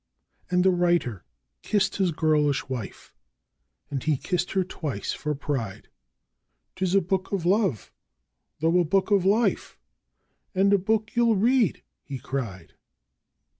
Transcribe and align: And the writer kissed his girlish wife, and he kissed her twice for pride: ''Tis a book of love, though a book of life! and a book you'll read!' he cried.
And 0.49 0.63
the 0.65 0.71
writer 0.71 1.23
kissed 1.61 1.97
his 1.97 2.09
girlish 2.11 2.67
wife, 2.67 3.13
and 3.91 4.03
he 4.03 4.17
kissed 4.17 4.53
her 4.53 4.63
twice 4.63 5.13
for 5.13 5.35
pride: 5.35 5.89
''Tis 6.75 6.95
a 6.95 7.01
book 7.05 7.31
of 7.31 7.45
love, 7.45 7.93
though 8.61 8.79
a 8.79 8.83
book 8.83 9.11
of 9.11 9.25
life! 9.25 9.77
and 10.55 10.73
a 10.73 10.79
book 10.79 11.15
you'll 11.15 11.35
read!' 11.35 11.83
he 12.01 12.17
cried. 12.17 12.73